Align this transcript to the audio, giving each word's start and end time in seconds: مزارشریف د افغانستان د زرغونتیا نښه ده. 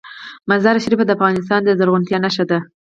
مزارشریف 0.49 0.99
د 1.05 1.11
افغانستان 1.17 1.59
د 1.63 1.69
زرغونتیا 1.79 2.17
نښه 2.25 2.45
ده. 2.49 2.59